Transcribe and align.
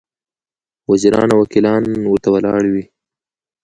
وزیران 0.91 1.29
او 1.33 1.39
وکیلان 1.43 1.83
ورته 2.11 2.27
ولاړ 2.31 2.63
وي. 2.73 2.83